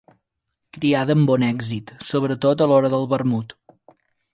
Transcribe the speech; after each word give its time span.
Criada 0.77 1.17
amb 1.19 1.29
bon 1.33 1.47
èxit, 1.49 1.95
sobretot 2.13 2.67
a 2.67 2.71
l'hora 2.73 2.95
del 2.97 3.11
vermut. 3.17 3.61